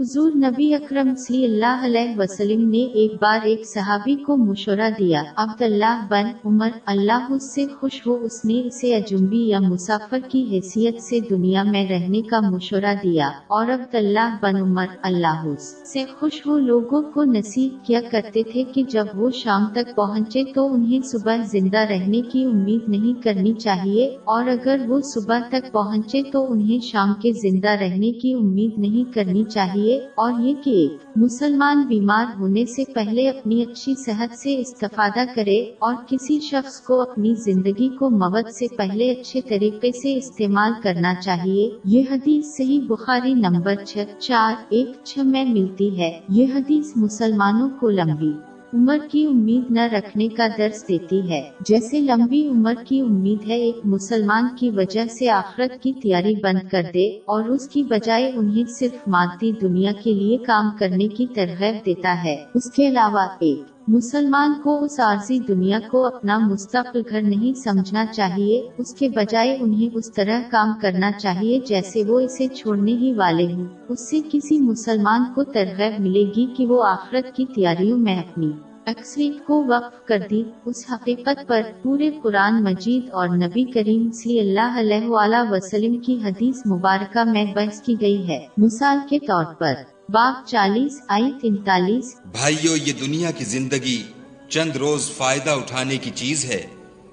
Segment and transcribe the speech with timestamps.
[0.00, 5.22] حضور نبی اکرم صلی اللہ علیہ وسلم نے ایک بار ایک صحابی کو مشورہ دیا،
[5.36, 10.42] عبداللہ بن عمر، اللہ اس سے خوش ہو، اس نے اسے اجنبی یا مسافر کی
[10.50, 15.44] حیثیت سے دنیا میں رہنے کا مشورہ دیا، اور عبداللہ بن عمر، اللہ
[15.92, 20.44] سے خوش ہو، لوگوں کو نصیب کیا کرتے تھے کہ جب وہ شام تک پہنچے
[20.54, 25.70] تو انہیں صبح زندہ رہنے کی امید نہیں کرنی چاہیے، اور اگر وہ صبح تک
[25.72, 30.54] پہنچے تو انہیں شام کے زندہ رہنے کی امید نہیں کرنی چاہیے۔ چاہیے اور یہ
[30.64, 36.40] کہ ایک مسلمان بیمار ہونے سے پہلے اپنی اچھی صحت سے استفادہ کرے اور کسی
[36.40, 42.02] شخص کو اپنی زندگی کو موت سے پہلے اچھے طریقے سے استعمال کرنا چاہیے۔ یہ
[42.10, 47.90] حدیث صحیح بخاری نمبر چھ، چار، ایک، چھ میں ملتی ہے۔ یہ حدیث مسلمانوں کو
[47.90, 53.48] لمبی۔ عمر کی امید نہ رکھنے کا درس دیتی ہے۔ جیسے لمبی عمر کی امید
[53.48, 57.82] ہے، ایک مسلمان کی وجہ سے آخرت کی تیاری بند کر دے اور اس کی
[57.82, 62.88] بجائے انہیں صرف مادی دنیا کے لیے کام کرنے کی ترغیب دیتا ہے۔ اس کے
[62.88, 68.94] علاوہ ایک مسلمان کو اس عارضی دنیا کو اپنا مستقل گھر نہیں سمجھنا چاہیے، اس
[68.94, 73.64] کے بجائے انہیں اس طرح کام کرنا چاہیے جیسے وہ اسے چھوڑنے ہی والے ہوں۔
[73.88, 78.52] اس سے کسی مسلمان کو ترغیب ملے گی کہ وہ آخرت کی تیاریوں میں اپنی
[78.92, 84.40] تقسیم کو وقف کر دی۔ اس حقیقت پر پورے قرآن مجید اور نبی کریم صلی
[84.40, 89.54] اللہ علیہ وآلہ وسلم کی حدیث مبارکہ میں بحث کی گئی ہے۔ مثال کے طور
[89.54, 89.74] پر
[90.08, 94.02] باپ چالیس آئی تینتالیس بھائیو، یہ دنیا کی زندگی
[94.48, 96.66] چند روز فائدہ اٹھانے کی چیز ہے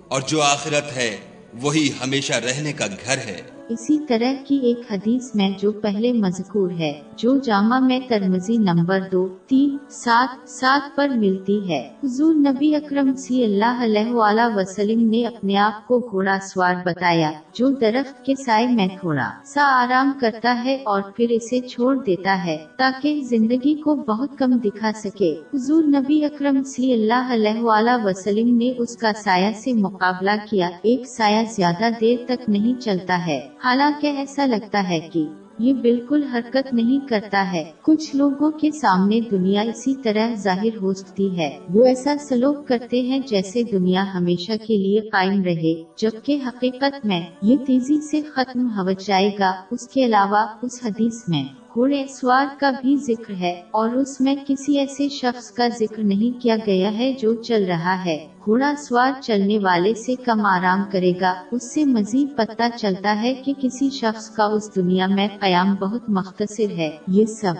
[0.08, 1.18] اور جو آخرت ہے،
[1.62, 6.72] وہی ہمیشہ رہنے کا گھر ہے۔ اسی طرح کی ایک حدیث میں جو پہلے مذکور
[6.72, 12.76] ہے، جو جامع میں ترمزی نمبر دو، تین، سات سات پر ملتی ہے۔ حضور نبی
[12.76, 18.26] اکرم سی اللہ علیہ وآلہ وسلم نے اپنے آپ کو گھوڑا سوار بتایا، جو درخت
[18.26, 23.22] کے سائے میں گھوڑا سا آرام کرتا ہے اور پھر اسے چھوڑ دیتا ہے، تاکہ
[23.24, 28.74] زندگی کو بہت کم دکھا سکے۔ حضور نبی اکرم سی اللہ علیہ وآلہ وسلم نے
[28.78, 34.08] اس کا سایہ سے مقابلہ کیا، ایک سایہ زیادہ دیر تک نہیں چلتا ہے۔ حالانکہ
[34.08, 35.26] ایسا لگتا ہے کہ
[35.60, 40.94] یہ بالکل حرکت نہیں کرتا ہے۔ کچھ لوگوں کے سامنے دنیا اسی طرح ظاہر ہو
[40.94, 46.40] سکتی ہے۔ وہ ایسا سلوک کرتے ہیں جیسے دنیا ہمیشہ کے لیے قائم رہے، جبکہ
[46.48, 51.44] حقیقت میں یہ تیزی سے ختم ہو جائے گا۔ اس کے علاوہ اس حدیث میں
[51.78, 56.42] گھوڑے سواد کا بھی ذکر ہے اور اس میں کسی ایسے شخص کا ذکر نہیں
[56.42, 61.14] کیا گیا ہے جو چل رہا ہے۔ گھوڑا سوار چلنے والے سے کم آرام کرے
[61.22, 65.76] گا۔ اس سے مزید پتہ چلتا ہے کہ کسی شخص کا اس دنیا میں قیام
[65.76, 67.54] بہت مختصر ہے۔ یہ سب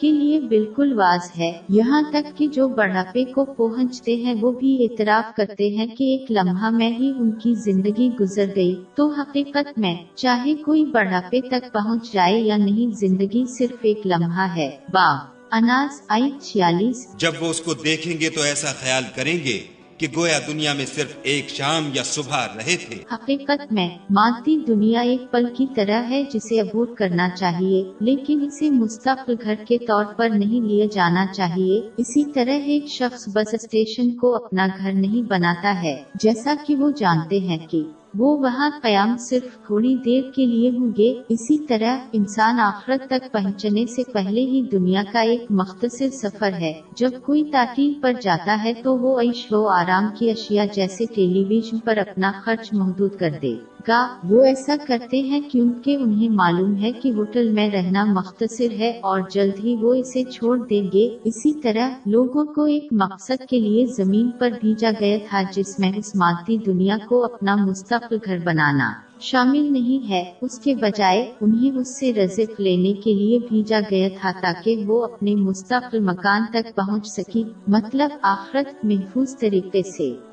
[0.00, 4.84] کے لیے بالکل واضح ہے۔ یہاں تک کہ جو بڑھاپے کو پہنچتے ہیں، وہ بھی
[4.84, 9.78] اعتراف کرتے ہیں کہ ایک لمحہ میں ہی ان کی زندگی گزر گئی۔ تو حقیقت
[9.78, 15.18] میں، چاہے کوئی بڑھاپے تک پہنچ جائے یا نہیں، زندگی صرف ایک لمحہ ہے۔ با
[15.52, 20.06] اناس آئی چھیالیس۔ جب وہ اس کو دیکھیں گے تو ایسا خیال کریں گے۔ کہ
[20.16, 25.30] گویا دنیا میں صرف ایک شام یا صبح رہے تھے۔ حقیقت میں، مادی دنیا ایک
[25.30, 30.28] پل کی طرح ہے جسے عبور کرنا چاہیے، لیکن اسے مستقل گھر کے طور پر
[30.28, 35.82] نہیں لیا جانا چاہیے۔ اسی طرح ایک شخص بس اسٹیشن کو اپنا گھر نہیں بناتا
[35.82, 37.82] ہے، جیسا کہ وہ جانتے ہیں کہ
[38.14, 43.32] وہ وہاں قیام صرف تھوڑی دیر کے لیے ہوں گے۔ اسی طرح انسان آخرت تک
[43.32, 48.58] پہنچنے سے پہلے ہی دنیا کا ایک مختصر سفر ہے۔ جب کوئی تعطیل پر جاتا
[48.64, 53.10] ہے تو وہ عیش و آرام کی اشیاء جیسے ٹیلی ویژن پر اپنا خرچ محدود
[53.18, 53.54] کر دے۔
[53.88, 59.00] گا۔ وہ ایسا کرتے ہیں کیونکہ انہیں معلوم ہے کہ ہوٹل میں رہنا مختصر ہے
[59.02, 63.60] اور جلد ہی وہ اسے چھوڑ دیں گے۔ اسی طرح لوگوں کو ایک مقصد کے
[63.60, 68.38] لیے زمین پر بھیجا گیا تھا جس میں اس مادی دنیا کو اپنا مستقل گھر
[68.44, 73.80] بنانا شامل نہیں ہے۔ اس کے بجائے انہیں اس سے رزق لینے کے لیے بھیجا
[73.90, 80.29] گیا تھا تاکہ وہ اپنے مستقل مکان تک پہنچ سکی مطلب آخرت محفوظ طریقے سے۔